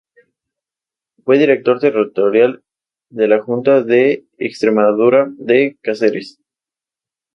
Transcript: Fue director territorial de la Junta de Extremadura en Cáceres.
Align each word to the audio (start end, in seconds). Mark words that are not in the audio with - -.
Fue 1.23 1.37
director 1.37 1.79
territorial 1.79 2.63
de 3.11 3.27
la 3.27 3.39
Junta 3.39 3.83
de 3.83 4.25
Extremadura 4.39 5.29
en 5.47 5.77
Cáceres. 5.79 6.39